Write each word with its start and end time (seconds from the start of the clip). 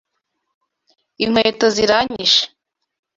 Inkweto 1.23 1.65
ziranyishe. 1.75 2.43